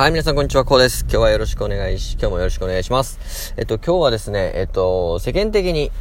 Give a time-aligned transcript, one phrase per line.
[0.00, 1.02] はい、皆さんこんにちは、こうです。
[1.02, 3.52] 今日はよろしくお願いし、今日もよろしくお願いします。
[3.58, 5.92] えっと、今日はですね、えっと、世間的に、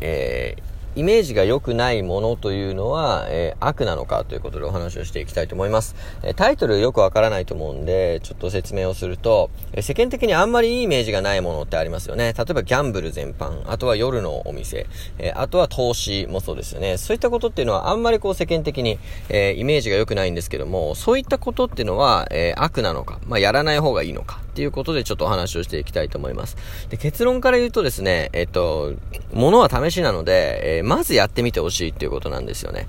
[0.00, 0.62] えー、
[0.96, 5.94] イメージが良くないものというのは、えー、悪なのかということでお話をしていきたいと思います。
[6.22, 12.32] えー、タイトルよくわからないと思うんで、ちょっと説明をすると、えー、世間的にあんまりいいイメージがないものってありますよね。
[12.32, 14.86] 例えばギャンブル全般、あとは夜のお店、
[15.18, 16.96] えあとは投資もそうですよね。
[16.96, 26.56] そういったことっていうのはあんまりこう世間的に、えイメージが良くないんですけども、そういったことっていうのは、え悪なのか、まあ、やらない方がいいのかっていうことでちょっとお話をしていきたいと思います。
[26.88, 28.94] で、結論から言うとですね、えっと、
[29.34, 32.88] 物は試しなので、えまずやってみてほしいっていうことなんですよね。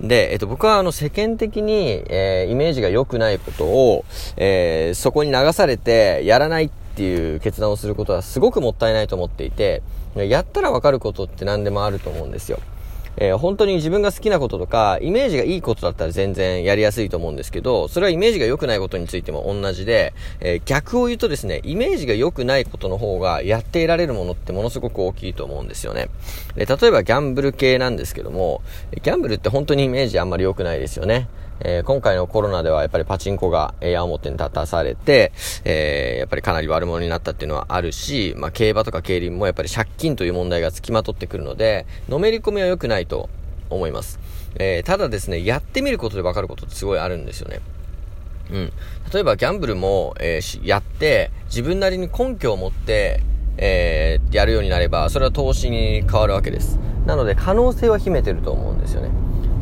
[0.00, 4.04] で、えっと、僕はあの世間的に、えー、イメージが良くないことを、
[4.36, 9.82] えー、そこに流されてやらないっていう決断をすることはすごくもったいないと思っていて、
[10.14, 12.60] やったらわかることって何でもあると思うんですよ。
[13.20, 26.08] えー、本当に自分が好きなこととか、イメージがいいことだったら全然やりやすいと思うんですけど、それはイメージが良くないことについても同じで、えー、逆を言うとですね、イメージが良くないことの方がやっていられるものってものすごく大きいと思うんですよね。
[26.56, 28.62] で例えばギャンブル系なんですけども、
[29.02, 31.28] ギャンブルって本当にイメージあんまり良くないですよね。
[31.62, 35.32] えー、今回のコロナではやっぱりパチンコが、えー、矢面に立たされて、
[35.64, 43.28] えー、やっぱりかなり悪者になったっていうのはあるし、まあ、競馬とか競輪もやっぱり借金という問題が付きまとってくるので、のめり込みは良くないと
[43.68, 44.18] 思います。
[44.54, 47.60] えー、ただですね、やってみることで分かることってすごいあるんですよね。
[48.50, 48.72] うん。
[49.12, 53.20] 例えばギャンブルも、えー、やって、自分なりに根拠を持って、
[53.58, 56.78] えー、やるようになれば、それは投資に変わるわけです。
[57.06, 59.10] なので、可能性は秘めてると思うんですよね。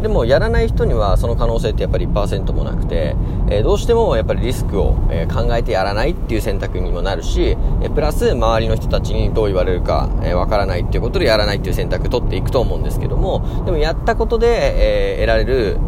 [0.03, 3.17] でもやらない人にはその可能性ってやっぱり1%もなくて、
[3.51, 15.79] えー、どうしてもやっぱりリスクを、え、考えてやらないっていう選択にもなるし、えー、プラス周りの人たちにどう言われるかわ、えー、からないっていうことでやらないっていう選択取っていくと思うんですけども、でもやったことで、えー、得られる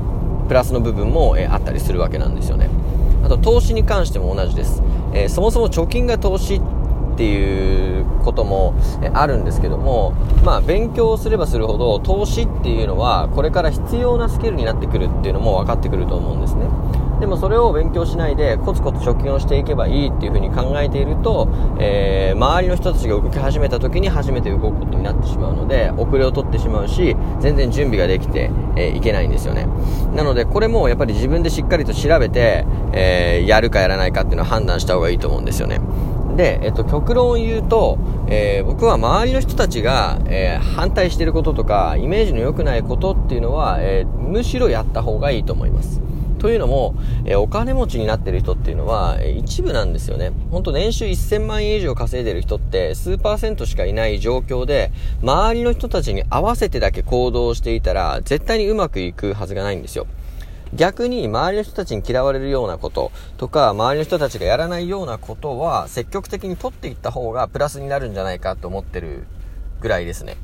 [0.48, 2.68] プラスの部分も、えー、あったりするわけなんですよね。
[3.24, 4.82] あと投資に関しても同じです。
[5.12, 6.60] えー、そもそも貯金が投資
[7.20, 8.74] っていうことも
[9.12, 16.64] あるんですけども、まあ、勉強すればするほど投資っていうのはこれから必要なスキルになってくるっていうのも分かってくると思うんですね。
[17.20, 29.66] でもそれを勉強しないでコツコツ貯金をしていけばいいっていうふうに考えていると、えー、周りの人たちが動き始めた時に初めて動くことになってしまうので遅れを取ってしまうし全然準備ができて、えー、いけないんですよね。
[30.16, 32.64] なのでこれもやっぱり自分でしっかりと調べて、
[32.94, 35.82] えー、やるかやらないかっていうのを判断した方がいいと思うんですよね。
[36.36, 37.98] で、えっと、極論を言うと、
[38.28, 46.00] えー、僕は周りの人たちが、えー、反対してることとか、イメージの良くないことっていうのは、えー、むしろやった方がいいと思います。
[46.40, 46.94] というのも、
[47.26, 50.32] えお金持ちになってる人っていうのは、え一部なんですよね。
[50.50, 54.90] ほんと年収1000万円以上稼いでる人って数パーセントしかいない状況で、
[55.22, 60.06] 周りの人たちに合わせてだけ行動していたら、絶対にうまくいくはずがないんですよ。
[60.74, 69.24] 逆に周りの人たちに嫌われるようなこととか、周りの人たちがやらないようなことは積極的に取っていった方がプラスになるんじゃないかと思ってる
[69.80, 70.36] ぐらいですね。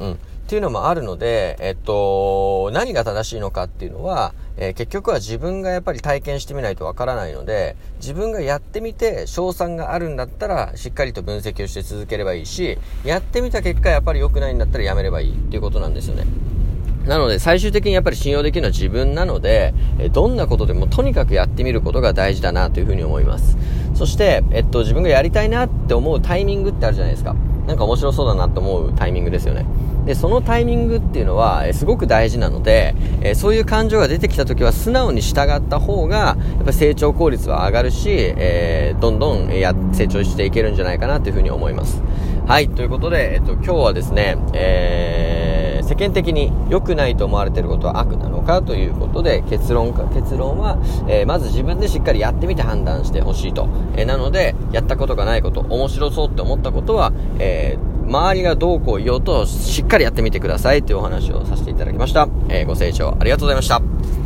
[0.00, 0.12] うん。
[0.12, 0.16] っ
[0.50, 16.26] ていうのもあるので、えっと、何が正しいのかっていうのは、えー、結局は自分がやっぱり体験してみないとわからないので、自分がやってみて、賞賛があるんだったら、しっかりと分析をして続ければいいし、やってみた結果やっぱり良くないんだったらやめればいいっていうことなんですよね。
[17.06, 23.56] なので最終的にやっぱり信用できるのは自分なので、えどんなことでもとにかくやってみることが大事だなというふうに思います。
[23.94, 27.34] そして、えっと、自分がやりたいなって思うタイミングってあるじゃないですか。
[27.66, 29.64] なんか面白そうだなと思うタイミングですよね。
[30.04, 42.02] で、そのタイミングっていうのは、えすごく大事なので、えそういう感情が出てきた時は素直に従った方が、やっぱ成長効率は上がるし、えー、どんどんや成長していけるんじゃないかなというふうに思います。
[42.46, 45.39] はい、ということで、えっと、今日はですね、えー
[45.90, 50.78] 世間的に良くないと思われていることは悪なのかということで結論か結論は、
[51.08, 64.19] えー、まず自分でしっかりやってみて判断してほしいと、えー、なのでやったことがないこと面白そうって思ったことは、えー、周りがどうこう言おうとしっかりやってみてくださいというお話をさせていただきました、えご清聴ありがとうございました。